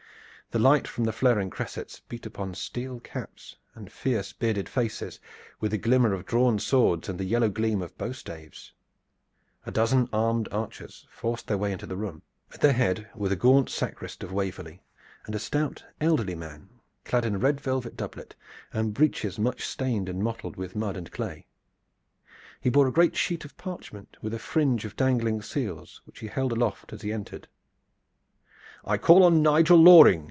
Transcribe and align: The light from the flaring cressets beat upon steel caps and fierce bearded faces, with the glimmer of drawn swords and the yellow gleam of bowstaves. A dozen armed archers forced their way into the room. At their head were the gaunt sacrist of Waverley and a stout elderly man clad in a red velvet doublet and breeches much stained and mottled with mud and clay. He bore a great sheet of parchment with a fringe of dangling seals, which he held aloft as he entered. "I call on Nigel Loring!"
The 0.51 0.59
light 0.59 0.85
from 0.85 1.05
the 1.05 1.13
flaring 1.13 1.49
cressets 1.49 2.01
beat 2.09 2.25
upon 2.25 2.55
steel 2.55 2.99
caps 2.99 3.55
and 3.73 3.89
fierce 3.89 4.33
bearded 4.33 4.67
faces, 4.67 5.17
with 5.61 5.71
the 5.71 5.77
glimmer 5.77 6.11
of 6.13 6.25
drawn 6.25 6.59
swords 6.59 7.07
and 7.07 7.17
the 7.17 7.23
yellow 7.23 7.47
gleam 7.47 7.81
of 7.81 7.97
bowstaves. 7.97 8.73
A 9.65 9.71
dozen 9.71 10.09
armed 10.11 10.49
archers 10.51 11.07
forced 11.09 11.47
their 11.47 11.57
way 11.57 11.71
into 11.71 11.85
the 11.85 11.95
room. 11.95 12.21
At 12.51 12.59
their 12.59 12.73
head 12.73 13.09
were 13.15 13.29
the 13.29 13.37
gaunt 13.37 13.69
sacrist 13.69 14.23
of 14.23 14.33
Waverley 14.33 14.83
and 15.25 15.33
a 15.35 15.39
stout 15.39 15.85
elderly 16.01 16.35
man 16.35 16.67
clad 17.05 17.23
in 17.23 17.35
a 17.35 17.39
red 17.39 17.61
velvet 17.61 17.95
doublet 17.95 18.35
and 18.73 18.93
breeches 18.93 19.39
much 19.39 19.63
stained 19.65 20.09
and 20.09 20.21
mottled 20.21 20.57
with 20.57 20.75
mud 20.75 20.97
and 20.97 21.09
clay. 21.13 21.47
He 22.59 22.69
bore 22.69 22.89
a 22.89 22.91
great 22.91 23.15
sheet 23.15 23.45
of 23.45 23.55
parchment 23.55 24.17
with 24.21 24.33
a 24.33 24.37
fringe 24.37 24.83
of 24.83 24.97
dangling 24.97 25.41
seals, 25.43 26.01
which 26.03 26.19
he 26.19 26.27
held 26.27 26.51
aloft 26.51 26.91
as 26.91 27.03
he 27.03 27.13
entered. 27.13 27.47
"I 28.83 28.97
call 28.97 29.23
on 29.23 29.41
Nigel 29.41 29.77
Loring!" 29.81 30.19